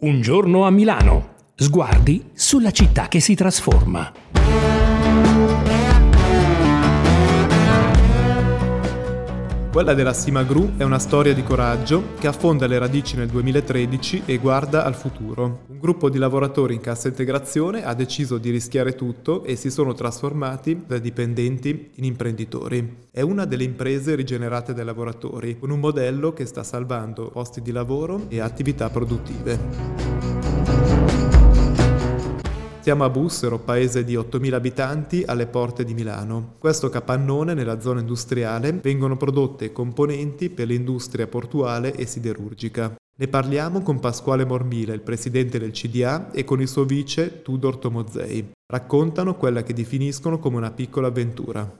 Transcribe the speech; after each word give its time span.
Un 0.00 0.20
giorno 0.20 0.64
a 0.64 0.70
Milano. 0.70 1.30
Sguardi 1.56 2.30
sulla 2.32 2.70
città 2.70 3.08
che 3.08 3.18
si 3.18 3.34
trasforma. 3.34 4.12
Quella 9.78 9.94
della 9.94 10.12
Sima 10.12 10.42
Gru 10.42 10.76
è 10.76 10.82
una 10.82 10.98
storia 10.98 11.32
di 11.32 11.44
coraggio 11.44 12.14
che 12.18 12.26
affonda 12.26 12.66
le 12.66 12.80
radici 12.80 13.14
nel 13.14 13.28
2013 13.28 14.22
e 14.26 14.38
guarda 14.38 14.84
al 14.84 14.96
futuro. 14.96 15.60
Un 15.68 15.78
gruppo 15.78 16.10
di 16.10 16.18
lavoratori 16.18 16.74
in 16.74 16.80
cassa 16.80 17.06
integrazione 17.06 17.84
ha 17.84 17.94
deciso 17.94 18.38
di 18.38 18.50
rischiare 18.50 18.96
tutto 18.96 19.44
e 19.44 19.54
si 19.54 19.70
sono 19.70 19.94
trasformati 19.94 20.82
da 20.84 20.98
dipendenti 20.98 21.92
in 21.94 22.02
imprenditori. 22.02 23.06
È 23.08 23.20
una 23.20 23.44
delle 23.44 23.62
imprese 23.62 24.16
rigenerate 24.16 24.74
dai 24.74 24.84
lavoratori, 24.84 25.56
con 25.60 25.70
un 25.70 25.78
modello 25.78 26.32
che 26.32 26.44
sta 26.44 26.64
salvando 26.64 27.30
posti 27.30 27.62
di 27.62 27.70
lavoro 27.70 28.24
e 28.26 28.40
attività 28.40 28.90
produttive. 28.90 30.17
Siamo 32.88 33.04
a 33.04 33.10
Bussero, 33.10 33.58
paese 33.58 34.02
di 34.02 34.16
8.000 34.16 34.54
abitanti 34.54 35.22
alle 35.26 35.46
porte 35.46 35.84
di 35.84 35.92
Milano. 35.92 36.54
Questo 36.58 36.88
capannone 36.88 37.52
nella 37.52 37.80
zona 37.80 38.00
industriale 38.00 38.72
vengono 38.72 39.18
prodotte 39.18 39.72
componenti 39.72 40.48
per 40.48 40.68
l'industria 40.68 41.26
portuale 41.26 41.94
e 41.94 42.06
siderurgica. 42.06 42.96
Ne 43.14 43.28
parliamo 43.28 43.82
con 43.82 44.00
Pasquale 44.00 44.46
Mormile, 44.46 44.94
il 44.94 45.02
presidente 45.02 45.58
del 45.58 45.72
CDA, 45.72 46.30
e 46.30 46.44
con 46.44 46.62
il 46.62 46.68
suo 46.68 46.86
vice 46.86 47.42
Tudor 47.42 47.76
Tomozei. 47.76 48.52
Raccontano 48.66 49.34
quella 49.34 49.62
che 49.62 49.74
definiscono 49.74 50.38
come 50.38 50.56
una 50.56 50.70
piccola 50.70 51.08
avventura. 51.08 51.70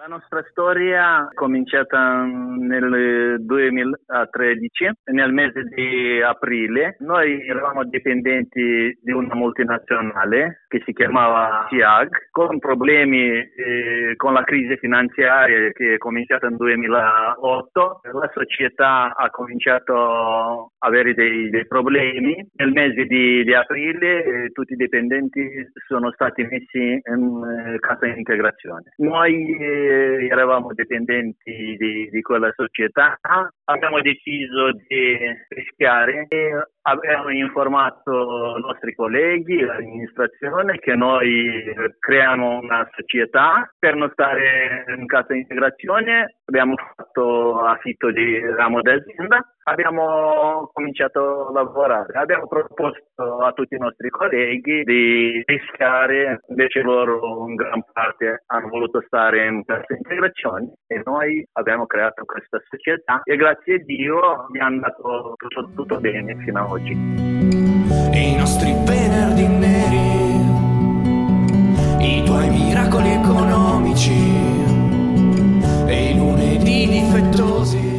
La 0.00 0.06
nostra 0.06 0.42
storia 0.48 1.28
è 1.28 1.34
cominciata 1.34 2.22
nel 2.22 3.36
2013, 3.40 4.90
nel 5.12 5.30
mese 5.30 5.64
di 5.64 6.22
aprile. 6.22 6.96
Noi 7.00 7.46
eravamo 7.46 7.84
dipendenti 7.84 8.98
di 8.98 9.12
una 9.12 9.34
multinazionale 9.34 10.64
che 10.68 10.80
si 10.86 10.94
chiamava 10.94 11.66
SIAG, 11.68 12.30
con 12.30 12.58
problemi 12.58 13.28
eh, 13.28 14.14
con 14.16 14.32
la 14.32 14.42
crisi 14.42 14.78
finanziaria 14.78 15.70
che 15.72 15.96
è 15.96 15.98
cominciata 15.98 16.48
nel 16.48 16.56
2008. 16.56 18.00
La 18.12 18.30
società 18.32 19.14
ha 19.14 19.28
cominciato 19.28 20.69
avere 20.80 21.14
dei, 21.14 21.50
dei 21.50 21.66
problemi. 21.66 22.46
Nel 22.54 22.72
mese 22.72 23.04
di, 23.04 23.44
di 23.44 23.54
aprile 23.54 24.24
eh, 24.24 24.50
tutti 24.52 24.74
i 24.74 24.76
dipendenti 24.76 25.40
sono 25.86 26.10
stati 26.12 26.42
messi 26.42 27.00
in 27.04 27.74
eh, 27.74 27.78
casa 27.78 28.06
integrazione. 28.06 28.92
Noi 28.96 29.56
eh, 29.58 30.26
eravamo 30.30 30.72
dipendenti 30.72 31.76
di, 31.78 32.08
di, 32.10 32.20
quella 32.22 32.52
società, 32.54 33.18
abbiamo 33.64 34.00
deciso 34.00 34.72
di 34.72 35.16
rischiare 35.48 36.26
e 36.28 36.50
abbiamo 36.82 37.30
informato 37.30 38.56
i 38.56 38.60
nostri 38.60 38.94
colleghi, 38.94 39.60
l'amministrazione, 39.60 40.78
che 40.78 40.94
noi 40.94 41.62
creiamo 41.98 42.58
una 42.58 42.88
società 42.94 43.72
per 43.78 43.94
non 43.96 44.10
stare 44.12 44.84
in 44.96 45.06
casa 45.06 45.34
integrazione. 45.34 46.36
Abbiamo 46.46 46.74
fatto 46.96 47.60
affitto 47.60 48.10
di 48.10 48.38
ramo 48.56 48.80
d'azienda 48.80 49.44
abbiamo 49.70 50.70
cominciato 50.72 51.48
a 51.48 51.52
lavorare. 51.52 52.18
Abbiamo 52.18 52.46
proposto 52.46 53.38
a 53.38 53.52
tutti 53.52 53.74
i 53.74 53.78
nostri 53.78 54.10
colleghi 54.10 54.82
di 54.82 55.42
rischiare, 55.44 56.40
invece 56.48 56.80
loro 56.80 57.46
in 57.46 57.54
gran 57.54 57.82
parte 57.92 58.42
hanno 58.46 58.68
voluto 58.68 59.02
stare 59.06 59.46
in 59.46 59.64
questa 59.64 59.94
integrazione 59.94 60.74
e 60.86 61.02
noi 61.04 61.46
abbiamo 61.52 61.86
creato 61.86 62.24
questa 62.24 62.60
società 62.68 63.20
e 63.24 63.36
grazie 63.36 63.74
a 63.74 63.84
Dio 63.84 64.46
mi 64.50 64.58
è 64.58 64.62
andato 64.62 65.34
tutto, 65.36 65.70
tutto 65.74 66.00
bene 66.00 66.36
fino 66.36 66.60
ad 66.70 66.80
oggi. 66.80 66.92
I 66.92 68.36
nostri 68.36 68.72
venerdì 68.84 69.46
neri, 69.46 70.38
i 71.98 72.22
tuoi 72.24 72.50
miracoli 72.50 73.10
economici 73.10 74.12
e 75.86 76.10
i 76.10 76.16
lunedì 76.16 76.86
difettosi 76.86 77.90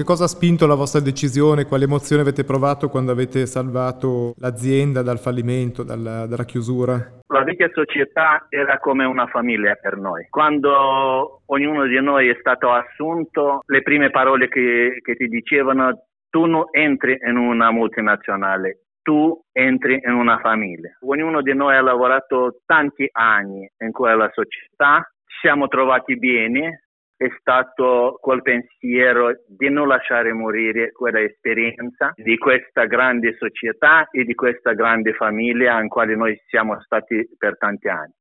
che 0.00 0.06
cosa 0.06 0.24
ha 0.24 0.28
spinto 0.28 0.66
la 0.66 0.76
vostra 0.76 0.98
decisione? 1.00 1.66
Quali 1.66 1.84
emozioni 1.84 2.22
avete 2.22 2.42
provato 2.42 2.88
quando 2.88 3.12
avete 3.12 3.44
salvato 3.44 4.32
l'azienda 4.38 5.02
dal 5.02 5.18
fallimento, 5.18 5.82
dalla, 5.82 6.24
dalla 6.24 6.46
chiusura? 6.46 7.20
La 7.26 7.44
vecchia 7.44 7.68
società 7.70 8.46
era 8.48 8.78
come 8.78 9.04
una 9.04 9.26
famiglia 9.26 9.74
per 9.74 9.98
noi. 9.98 10.26
Quando 10.30 11.42
ognuno 11.44 11.86
di 11.86 12.00
noi 12.00 12.30
è 12.30 12.36
stato 12.40 12.70
assunto, 12.70 13.60
le 13.66 13.82
prime 13.82 14.08
parole 14.08 14.48
che, 14.48 15.00
che 15.02 15.16
ti 15.16 15.28
dicevano 15.28 16.06
tu 16.30 16.46
non 16.46 16.64
entri 16.70 17.18
in 17.26 17.36
una 17.36 17.70
multinazionale, 17.70 18.84
tu 19.02 19.38
entri 19.52 20.00
in 20.02 20.12
una 20.12 20.38
famiglia. 20.38 20.96
Ognuno 21.00 21.42
di 21.42 21.54
noi 21.54 21.76
ha 21.76 21.82
lavorato 21.82 22.60
tanti 22.64 23.08
anni 23.12 23.68
in 23.78 23.90
quella 23.92 24.30
società, 24.32 25.06
siamo 25.40 25.68
trovati 25.68 26.16
bene, 26.16 26.84
è 27.16 27.28
stato 27.38 28.16
quel 28.18 28.40
pensiero 28.40 29.32
di 29.46 29.68
non 29.68 29.88
lasciare 29.88 30.32
morire 30.32 30.90
quella 30.92 31.20
esperienza 31.20 32.12
di 32.14 32.38
questa 32.38 32.86
grande 32.86 33.36
società 33.36 34.08
e 34.10 34.24
di 34.24 34.34
questa 34.34 34.72
grande 34.72 35.12
famiglia 35.12 35.78
in 35.82 35.88
quale 35.88 36.16
noi 36.16 36.34
siamo 36.46 36.80
stati 36.80 37.28
per 37.36 37.58
tanti 37.58 37.88
anni. 37.88 38.14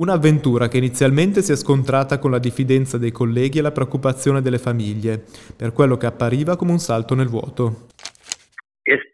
Un'avventura 0.00 0.68
che 0.68 0.78
inizialmente 0.78 1.42
si 1.42 1.52
è 1.52 1.56
scontrata 1.56 2.18
con 2.18 2.30
la 2.30 2.38
diffidenza 2.38 2.96
dei 2.96 3.12
colleghi 3.12 3.58
e 3.58 3.60
la 3.60 3.70
preoccupazione 3.70 4.40
delle 4.40 4.56
famiglie, 4.56 5.22
per 5.54 5.74
quello 5.74 5.98
che 5.98 6.06
appariva 6.06 6.56
come 6.56 6.70
un 6.70 6.78
salto 6.78 7.14
nel 7.14 7.28
vuoto. 7.28 7.88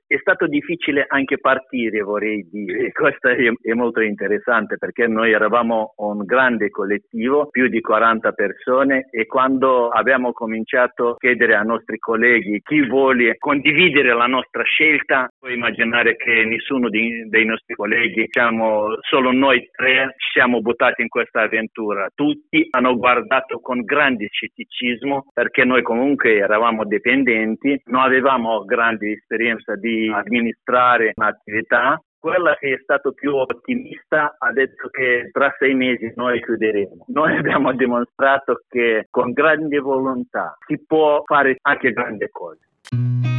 È 0.09 0.19
stato 0.21 0.47
difficile 0.47 1.05
anche 1.09 1.39
partire, 1.39 2.01
vorrei 2.01 2.49
dire. 2.49 2.91
Questo 2.95 3.29
è, 3.29 3.37
è, 3.61 3.73
molto 3.73 4.01
interessante 4.01 4.79
perché 4.79 5.09
noi 5.09 5.33
eravamo 5.33 5.95
un 5.97 6.25
grande 6.25 6.71
collettivo, 6.71 7.49
più 7.49 7.67
di 7.67 7.81
40 7.81 8.31
persone 8.31 9.09
e 9.11 9.27
quando 9.27 9.89
abbiamo 9.89 10.33
cominciato 10.33 11.11
a 11.11 11.17
chiedere 11.17 11.57
ai 11.57 11.67
nostri 11.67 11.99
colleghi 11.99 12.61
chi 12.63 12.87
vuole 12.87 13.37
condividere 13.39 14.15
la 14.15 14.27
nostra 14.27 14.63
scelta, 14.63 15.29
puoi 15.39 15.55
immaginare 15.55 16.17
che 16.17 16.45
nessuno 16.45 16.89
di, 16.89 17.29
dei 17.29 17.45
nostri 17.45 17.75
colleghi, 17.75 18.27
siamo 18.31 18.97
solo 19.01 19.33
noi 19.33 19.69
tre, 19.73 20.15
ci 20.17 20.31
siamo 20.33 20.61
buttati 20.61 21.03
in 21.03 21.09
questa 21.09 21.43
avventura. 21.43 22.09
Tutti 22.15 22.67
hanno 22.71 22.97
guardato 22.97 23.61
con 23.61 23.83
grande 23.83 24.29
scetticismo 24.31 25.27
perché 25.33 25.65
noi 25.65 25.83
comunque 25.83 26.37
eravamo 26.37 26.85
dipendenti, 26.85 27.81
non 27.87 28.03
avevamo 28.03 28.65
grande 28.65 29.13
esperienza 29.13 29.77
di 29.77 30.11
amministrare 30.13 31.13
un'attività. 31.15 32.01
Quella 32.19 32.57
che 32.57 32.75
è 32.75 32.79
stato 32.83 33.13
più 33.13 33.37
ottimista 33.37 34.35
ha 34.37 34.53
detto 34.53 34.89
che 34.89 35.29
tra 35.31 35.55
sei 35.59 35.75
mesi 35.75 36.13
noi 36.17 36.43
chiuderemo. 36.43 37.05
Noi 37.09 37.37
abbiamo 37.39 37.73
dimostrato 37.73 38.63
che 38.69 39.07
con 39.11 39.33
grande 39.33 39.79
volontà 39.79 40.57
si 40.67 40.83
può 40.85 41.23
fare 41.25 41.57
anche 41.63 41.93
grandi 41.93 42.27
cose. 42.31 43.36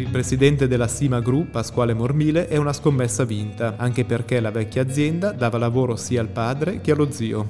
Il 0.00 0.08
presidente 0.10 0.66
della 0.66 0.88
Sima 0.88 1.20
Group, 1.20 1.50
Pasquale 1.50 1.92
Mormile, 1.92 2.48
è 2.48 2.56
una 2.56 2.72
scommessa 2.72 3.24
vinta, 3.24 3.74
anche 3.76 4.04
perché 4.04 4.40
la 4.40 4.50
vecchia 4.50 4.82
azienda 4.82 5.32
dava 5.32 5.58
lavoro 5.58 5.96
sia 5.96 6.20
al 6.20 6.28
padre 6.28 6.80
che 6.80 6.92
allo 6.92 7.10
zio. 7.10 7.46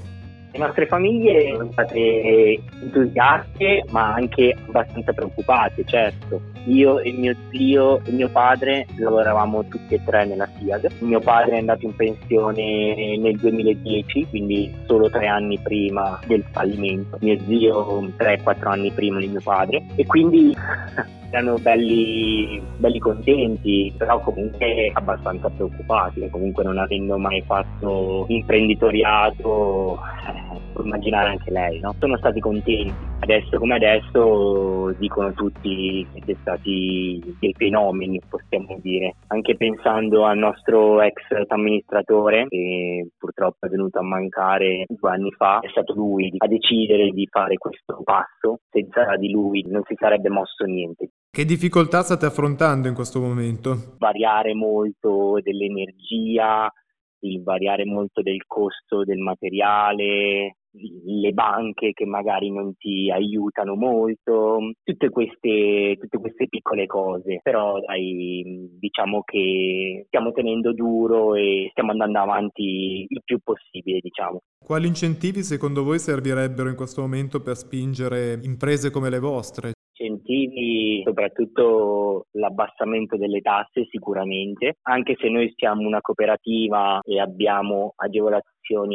Le 0.52 0.58
nostre 0.58 0.86
famiglie 0.86 1.54
sono 1.54 1.70
state 1.70 2.60
entusiaste 2.82 3.84
ma 3.90 4.12
anche 4.14 4.56
abbastanza 4.66 5.12
preoccupate, 5.12 5.84
certo. 5.86 6.49
Io 6.64 6.98
e 7.00 7.12
mio 7.12 7.34
zio 7.50 8.04
e 8.04 8.12
mio 8.12 8.28
padre 8.28 8.86
lavoravamo 8.96 9.64
tutti 9.64 9.94
e 9.94 10.04
tre 10.04 10.24
nella 10.26 10.48
SIAG. 10.58 10.90
Mio 11.00 11.20
padre 11.20 11.56
è 11.56 11.58
andato 11.58 11.86
in 11.86 11.94
pensione 11.94 13.16
nel 13.16 13.36
2010, 13.36 14.26
quindi 14.28 14.74
solo 14.86 15.08
tre 15.08 15.26
anni 15.26 15.58
prima 15.58 16.18
del 16.26 16.44
fallimento. 16.50 17.16
Mio 17.20 17.38
zio 17.46 18.00
3-4 18.18 18.68
anni 18.68 18.90
prima 18.92 19.18
di 19.18 19.28
mio 19.28 19.40
padre. 19.42 19.84
E 19.96 20.04
quindi 20.06 20.54
erano 21.30 21.58
belli, 21.58 22.60
belli 22.76 22.98
contenti, 22.98 23.92
però 23.96 24.20
comunque 24.20 24.90
abbastanza 24.92 25.48
preoccupati, 25.48 26.28
comunque 26.30 26.64
non 26.64 26.78
avendo 26.78 27.16
mai 27.18 27.42
fatto 27.46 28.24
imprenditoriato, 28.28 29.98
eh, 30.26 30.49
può 30.80 30.82
immaginare 30.82 31.30
anche 31.30 31.50
lei, 31.50 31.78
no? 31.80 31.94
Sono 31.98 32.16
stati 32.16 32.40
contenti. 32.40 32.92
Adesso 33.20 33.58
come 33.58 33.74
adesso 33.74 34.92
dicono 34.98 35.32
tutti 35.34 36.06
che 36.24 36.36
stati 36.40 37.36
dei 37.38 37.54
fenomeni, 37.56 38.20
possiamo 38.28 38.78
dire. 38.80 39.16
Anche 39.28 39.56
pensando 39.56 40.24
al 40.24 40.38
nostro 40.38 41.00
ex 41.02 41.20
amministratore, 41.48 42.46
che 42.48 43.08
purtroppo 43.18 43.66
è 43.66 43.68
venuto 43.68 43.98
a 43.98 44.02
mancare 44.02 44.84
due 44.88 45.10
anni 45.10 45.30
fa, 45.32 45.60
è 45.60 45.68
stato 45.68 45.92
lui 45.94 46.32
a 46.38 46.46
decidere 46.46 47.10
di 47.10 47.26
fare 47.30 47.56
questo 47.56 48.00
passo. 48.02 48.60
Senza 48.70 49.16
di 49.16 49.30
lui 49.30 49.64
non 49.68 49.82
si 49.86 49.94
sarebbe 49.98 50.30
mosso 50.30 50.64
niente. 50.64 51.10
Che 51.30 51.44
difficoltà 51.44 52.02
state 52.02 52.26
affrontando 52.26 52.88
in 52.88 52.94
questo 52.94 53.20
momento? 53.20 53.96
Variare 53.98 54.54
molto 54.54 55.38
dell'energia, 55.42 56.72
il 57.20 57.42
variare 57.42 57.84
molto 57.84 58.22
del 58.22 58.44
costo 58.46 59.04
del 59.04 59.18
materiale, 59.18 60.56
le 60.72 61.32
banche 61.32 61.92
che 61.92 62.04
magari 62.04 62.50
non 62.50 62.76
ti 62.76 63.10
aiutano 63.10 63.74
molto, 63.74 64.72
tutte 64.82 65.08
queste, 65.08 65.96
tutte 65.98 66.18
queste 66.18 66.46
piccole 66.48 66.86
cose, 66.86 67.40
però 67.42 67.80
dai, 67.80 68.68
diciamo 68.78 69.22
che 69.22 70.04
stiamo 70.06 70.32
tenendo 70.32 70.72
duro 70.72 71.34
e 71.34 71.68
stiamo 71.70 71.90
andando 71.90 72.20
avanti 72.20 73.06
il 73.08 73.20
più 73.24 73.38
possibile, 73.42 73.98
diciamo. 74.00 74.40
Quali 74.64 74.86
incentivi 74.86 75.42
secondo 75.42 75.82
voi 75.82 75.98
servirebbero 75.98 76.68
in 76.68 76.76
questo 76.76 77.00
momento 77.00 77.40
per 77.40 77.56
spingere 77.56 78.38
imprese 78.42 78.90
come 78.90 79.10
le 79.10 79.18
vostre? 79.18 79.72
incentivi, 80.00 81.02
soprattutto 81.04 82.26
l'abbassamento 82.32 83.16
delle 83.16 83.40
tasse 83.40 83.86
sicuramente, 83.90 84.78
anche 84.82 85.14
se 85.18 85.28
noi 85.28 85.52
siamo 85.56 85.86
una 85.86 86.00
cooperativa 86.00 87.00
e 87.02 87.20
abbiamo 87.20 87.92
agevolazioni 87.96 88.49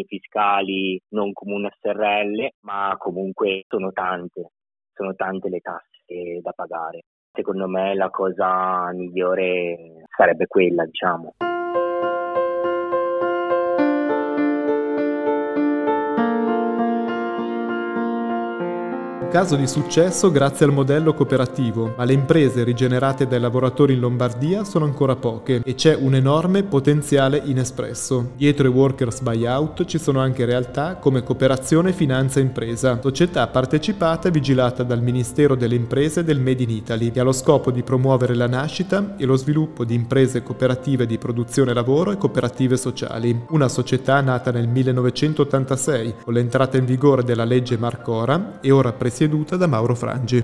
fiscali 0.07 0.99
non 1.09 1.33
come 1.33 1.53
un 1.53 1.69
SRL, 1.79 2.49
ma 2.61 2.95
comunque 2.97 3.63
sono 3.67 3.91
tante, 3.91 4.51
sono 4.93 5.13
tante 5.15 5.49
le 5.49 5.59
tasse 5.59 6.39
da 6.41 6.51
pagare. 6.51 7.03
Secondo 7.31 7.67
me 7.67 7.93
la 7.95 8.09
cosa 8.09 8.91
migliore 8.93 10.05
sarebbe 10.15 10.47
quella, 10.47 10.85
diciamo. 10.85 11.33
Caso 19.35 19.57
di 19.57 19.67
successo 19.67 20.31
grazie 20.31 20.65
al 20.65 20.71
modello 20.71 21.13
cooperativo, 21.13 21.95
ma 21.97 22.05
le 22.05 22.13
imprese 22.13 22.63
rigenerate 22.63 23.27
dai 23.27 23.41
lavoratori 23.41 23.91
in 23.91 23.99
Lombardia 23.99 24.63
sono 24.63 24.85
ancora 24.85 25.17
poche 25.17 25.61
e 25.61 25.75
c'è 25.75 25.93
un 25.93 26.15
enorme 26.15 26.63
potenziale 26.63 27.41
inespresso. 27.43 28.31
Dietro 28.37 28.65
i 28.65 28.71
workers 28.71 29.19
buyout 29.19 29.83
ci 29.83 29.97
sono 29.97 30.21
anche 30.21 30.45
realtà 30.45 30.95
come 30.95 31.21
Cooperazione 31.21 31.91
Finanza 31.91 32.39
Impresa, 32.39 32.97
società 33.01 33.45
partecipata 33.47 34.29
e 34.29 34.31
vigilata 34.31 34.83
dal 34.83 35.01
Ministero 35.01 35.55
delle 35.55 35.75
Imprese 35.75 36.23
del 36.23 36.39
Made 36.39 36.63
in 36.63 36.69
Italy, 36.69 37.11
che 37.11 37.19
ha 37.19 37.23
lo 37.23 37.33
scopo 37.33 37.71
di 37.71 37.83
promuovere 37.83 38.35
la 38.35 38.47
nascita 38.47 39.15
e 39.17 39.25
lo 39.25 39.35
sviluppo 39.35 39.83
di 39.83 39.95
imprese 39.95 40.43
cooperative 40.43 41.05
di 41.05 41.17
produzione 41.17 41.73
lavoro 41.73 42.11
e 42.11 42.17
cooperative 42.17 42.77
sociali. 42.77 43.37
Una 43.49 43.67
società 43.67 44.21
nata 44.21 44.51
nel 44.51 44.69
1986 44.69 46.15
con 46.23 46.33
l'entrata 46.33 46.77
in 46.77 46.85
vigore 46.85 47.25
della 47.25 47.43
legge 47.43 47.77
Marcora 47.77 48.59
e 48.61 48.71
ora 48.71 48.93
presieduta 48.93 49.23
presieduta 49.25 49.57
da 49.57 49.67
Mauro 49.67 49.95
Frangi. 49.95 50.43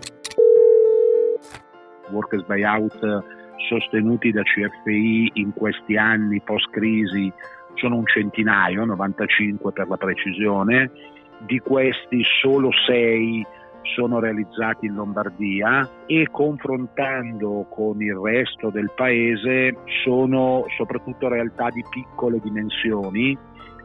Workers 2.10 2.45
buyout 2.45 3.24
sostenuti 3.69 4.31
da 4.31 4.42
CFI 4.42 5.31
in 5.36 5.54
questi 5.54 5.98
anni 5.98 6.42
post-crisi 6.42 7.31
sono 7.75 7.98
un 7.98 8.06
centinaio, 8.06 8.83
95 8.86 9.72
per 9.72 9.88
la 9.88 9.98
precisione, 9.98 10.92
di 11.45 11.60
questi 11.60 12.24
solo 12.42 12.69
6 12.88 13.45
sono 13.95 14.19
realizzati 14.19 14.88
in 14.88 14.95
Lombardia 14.95 15.88
e 16.06 16.28
confrontando 16.31 17.68
con 17.69 18.01
il 18.01 18.16
resto 18.16 18.69
del 18.69 18.92
paese 18.95 19.75
sono 20.04 20.66
soprattutto 20.75 21.28
realtà 21.28 21.69
di 21.69 21.83
piccole 21.89 22.39
dimensioni, 22.42 23.38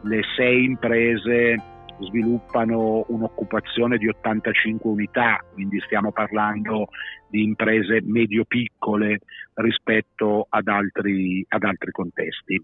le 0.03 0.21
6 0.37 0.65
imprese 0.65 1.75
sviluppano 2.01 3.05
un'occupazione 3.09 3.99
di 3.99 4.09
85 4.09 4.91
unità, 4.91 5.45
quindi 5.53 5.81
stiamo 5.81 6.13
parlando 6.13 6.89
di 7.29 7.43
imprese 7.43 8.01
medio-piccole 8.03 9.21
rispetto 9.55 10.47
ad 10.49 10.69
altri, 10.69 11.45
ad 11.49 11.63
altri 11.63 11.91
contesti. 11.91 12.63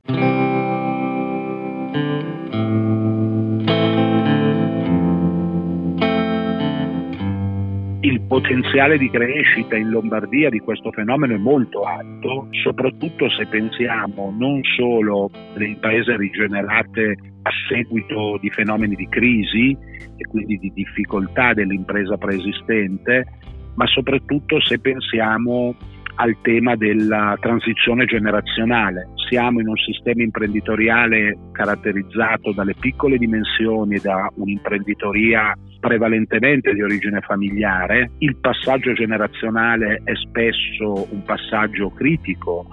il 8.04 8.20
potenziale 8.22 8.98
di 8.98 9.08
crescita 9.08 9.76
in 9.76 9.90
Lombardia 9.90 10.50
di 10.50 10.58
questo 10.58 10.90
fenomeno 10.90 11.34
è 11.34 11.38
molto 11.38 11.84
alto, 11.84 12.48
soprattutto 12.50 13.30
se 13.30 13.46
pensiamo 13.46 14.34
non 14.36 14.60
solo 14.76 15.30
alle 15.54 15.68
imprese 15.68 16.16
rigenerate 16.16 17.16
a 17.42 17.50
seguito 17.68 18.38
di 18.40 18.50
fenomeni 18.50 18.94
di 18.94 19.08
crisi 19.08 19.76
e 20.16 20.26
quindi 20.28 20.58
di 20.58 20.72
difficoltà 20.74 21.52
dell'impresa 21.54 22.16
preesistente, 22.16 23.26
ma 23.74 23.86
soprattutto 23.86 24.60
se 24.60 24.78
pensiamo 24.78 25.74
al 26.16 26.36
tema 26.42 26.76
della 26.76 27.36
transizione 27.40 28.04
generazionale. 28.04 29.08
Siamo 29.28 29.60
in 29.60 29.68
un 29.68 29.76
sistema 29.76 30.22
imprenditoriale 30.22 31.38
caratterizzato 31.52 32.52
dalle 32.52 32.74
piccole 32.78 33.16
dimensioni 33.16 33.96
e 33.96 34.00
da 34.00 34.30
un'imprenditoria 34.34 35.56
prevalentemente 35.80 36.74
di 36.74 36.82
origine 36.82 37.20
familiare. 37.22 38.12
Il 38.18 38.36
passaggio 38.36 38.92
generazionale 38.92 40.02
è 40.04 40.12
spesso 40.14 41.08
un 41.10 41.22
passaggio 41.24 41.90
critico, 41.90 42.66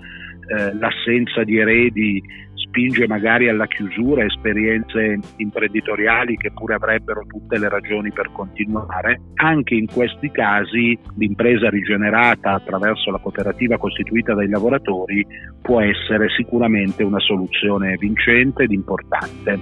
eh, 0.50 0.74
l'assenza 0.76 1.44
di 1.44 1.58
eredi 1.58 2.22
spinge 2.70 3.08
magari 3.08 3.50
alla 3.50 3.66
chiusura 3.66 4.24
esperienze 4.24 5.20
imprenditoriali 5.38 6.38
che 6.38 6.52
pure 6.52 6.76
avrebbero 6.76 7.26
tutte 7.28 7.58
le 7.58 7.68
ragioni 7.68 8.12
per 8.12 8.32
continuare. 8.32 9.22
Anche 9.36 9.74
in 9.74 9.88
questi 9.88 10.30
casi 10.32 10.98
l'impresa 11.18 11.70
rigenerata 11.70 12.54
attraverso 12.54 13.12
la 13.12 13.18
cooperativa 13.18 13.78
costituita 13.78 14.34
dai 14.34 14.48
lavoratori 14.48 15.26
può 15.62 15.82
essere 15.82 16.30
sicuramente 16.30 17.04
una 17.04 17.20
soluzione 17.20 17.98
vincente 17.98 18.64
ed 18.64 18.72
importante. 18.72 19.60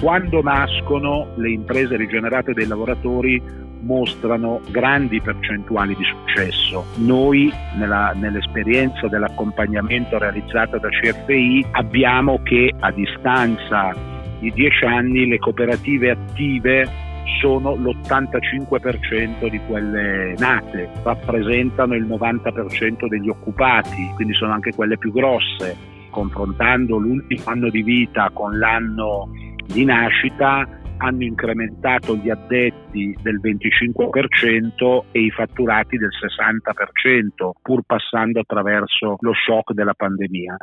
Quando 0.00 0.42
nascono 0.42 1.28
le 1.36 1.50
imprese 1.50 1.96
rigenerate 1.96 2.52
dai 2.52 2.66
lavoratori 2.66 3.40
mostrano 3.82 4.60
grandi 4.70 5.20
percentuali 5.20 5.94
di 5.96 6.04
successo. 6.04 6.84
Noi 6.96 7.52
nella, 7.76 8.12
nell'esperienza 8.14 9.08
dell'accompagnamento 9.08 10.18
realizzata 10.18 10.78
da 10.78 10.88
CFI 10.88 11.66
abbiamo 11.72 12.40
che 12.42 12.72
a 12.78 12.90
distanza 12.90 13.94
di 14.38 14.50
dieci 14.52 14.84
anni 14.84 15.28
le 15.28 15.38
cooperative 15.38 16.10
attive 16.10 17.10
sono 17.40 17.74
l'85% 17.74 19.48
di 19.48 19.60
quelle 19.66 20.34
nate, 20.38 20.88
rappresentano 21.02 21.94
il 21.94 22.04
90% 22.04 23.06
degli 23.08 23.28
occupati, 23.28 24.10
quindi 24.14 24.34
sono 24.34 24.52
anche 24.52 24.72
quelle 24.74 24.98
più 24.98 25.12
grosse. 25.12 25.90
Confrontando 26.10 26.98
l'ultimo 26.98 27.42
anno 27.46 27.70
di 27.70 27.82
vita 27.82 28.30
con 28.32 28.58
l'anno 28.58 29.30
di 29.66 29.84
nascita 29.84 30.66
hanno 31.02 31.24
incrementato 31.24 32.14
gli 32.14 32.30
addetti 32.30 33.16
del 33.20 33.40
25% 33.40 35.02
e 35.10 35.20
i 35.20 35.30
fatturati 35.30 35.98
del 35.98 36.10
60%, 36.10 37.50
pur 37.60 37.82
passando 37.84 38.40
attraverso 38.40 39.16
lo 39.18 39.32
shock 39.34 39.72
della 39.72 39.94
pandemia. 39.94 40.56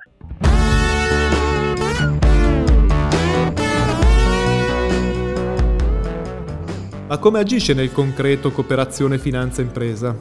Ma 7.08 7.18
come 7.18 7.40
agisce 7.40 7.74
nel 7.74 7.92
concreto 7.92 8.52
Cooperazione 8.52 9.18
Finanza 9.18 9.62
Impresa? 9.62 10.16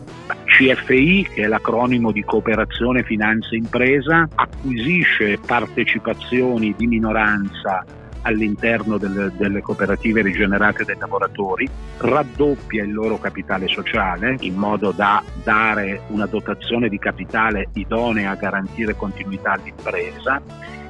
CFI, 0.47 1.29
che 1.33 1.43
è 1.43 1.47
l'acronimo 1.47 2.11
di 2.11 2.25
Cooperazione 2.25 3.05
Finanza 3.05 3.55
Impresa, 3.55 4.27
acquisisce 4.35 5.39
partecipazioni 5.47 6.75
di 6.77 6.87
minoranza 6.87 7.85
all'interno 8.29 8.99
delle, 8.99 9.33
delle, 9.37 9.61
cooperative 9.61 10.23
rigenerate 10.23 10.85
dai 10.85 10.97
lavoratori, 10.99 11.69
raddoppia 11.99 12.85
il 12.85 12.93
loro 12.93 13.19
capitale 13.19 13.69
sociale 13.69 14.37
in 14.41 14.55
modo 14.55 14.93
da 14.93 15.23
dare 15.43 16.03
una 16.09 16.27
dotazione 16.27 16.89
di 16.89 16.99
capitale 16.99 17.69
idonea 17.73 18.31
a 18.31 18.37
garantire 18.37 18.95
continuità 18.95 19.53
all'impresa 19.53 20.41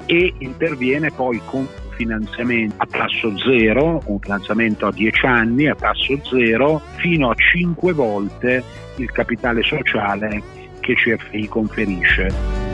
e 0.06 0.34
interviene 0.38 1.10
poi 1.10 1.40
con 1.44 1.66
finanziamento 1.90 2.74
a 2.78 2.86
tasso 2.86 3.36
zero, 3.38 4.00
un 4.06 4.18
finanziamento 4.20 4.86
a 4.86 4.92
10 4.92 5.26
anni 5.26 5.68
a 5.68 5.74
tasso 5.74 6.18
zero, 6.24 6.80
fino 6.96 7.30
a 7.30 7.34
5 7.34 7.92
volte 7.92 8.62
il 8.96 9.10
capitale 9.10 9.62
sociale 9.62 10.42
che 10.80 10.94
CFI 10.94 11.48
conferisce. 11.48 12.67